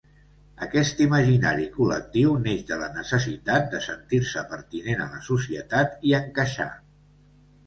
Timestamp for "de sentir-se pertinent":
3.75-5.05